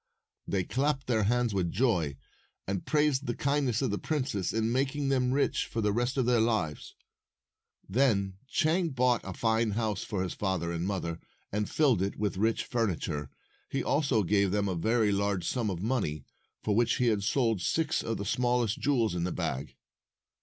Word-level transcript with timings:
They 0.47 0.63
clapped 0.63 1.05
their 1.05 1.25
hands 1.25 1.53
with 1.53 1.71
joy, 1.71 2.17
and 2.67 2.87
praised 2.87 3.27
the 3.27 3.35
kindness 3.35 3.83
of 3.83 3.91
the 3.91 3.99
princess 3.99 4.51
in 4.51 4.71
making 4.71 5.09
them 5.09 5.31
rich 5.31 5.67
for 5.67 5.79
the 5.79 5.93
rest 5.93 6.17
of 6.17 6.25
their 6.25 6.39
lives. 6.39 6.95
Then 7.87 8.37
Chang 8.47 8.89
bought 8.89 9.21
a 9.23 9.31
fine 9.31 9.69
house 9.77 10.03
for 10.03 10.23
his 10.23 10.33
father 10.33 10.71
and 10.71 10.87
mother, 10.87 11.19
and 11.51 11.69
filled 11.69 12.01
it 12.01 12.15
with 12.15 12.37
rich 12.37 12.63
furniture. 12.65 13.29
He 13.69 13.83
also 13.83 14.23
gave 14.23 14.49
them 14.49 14.67
a 14.67 14.73
very 14.73 15.11
large 15.11 15.47
sum 15.47 15.69
of 15.69 15.83
money, 15.83 16.25
for 16.63 16.73
which 16.75 16.95
he 16.95 17.05
had 17.05 17.21
sold 17.21 17.61
six 17.61 18.01
of 18.01 18.17
the 18.17 18.25
smallest 18.25 18.79
jewels 18.79 19.13
in 19.13 19.23
the 19.23 19.31
bag. 19.31 19.75